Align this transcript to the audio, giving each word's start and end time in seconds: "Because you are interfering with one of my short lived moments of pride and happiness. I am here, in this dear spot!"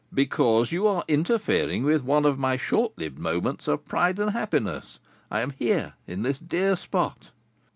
"Because 0.11 0.71
you 0.71 0.87
are 0.87 1.03
interfering 1.07 1.83
with 1.83 2.01
one 2.03 2.25
of 2.25 2.39
my 2.39 2.57
short 2.57 2.93
lived 2.97 3.19
moments 3.19 3.67
of 3.67 3.85
pride 3.85 4.17
and 4.17 4.31
happiness. 4.31 4.97
I 5.29 5.41
am 5.41 5.51
here, 5.51 5.93
in 6.07 6.23
this 6.23 6.39
dear 6.39 6.75
spot!" 6.75 7.27